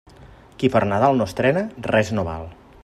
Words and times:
Qui 0.61 0.71
per 0.75 0.81
Nadal 0.93 1.21
no 1.21 1.29
estrena, 1.31 1.63
res 1.93 2.13
no 2.19 2.27
val. 2.33 2.53